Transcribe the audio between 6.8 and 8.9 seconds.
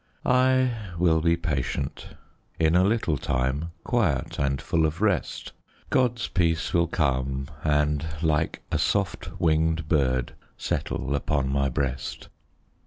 come, and, like a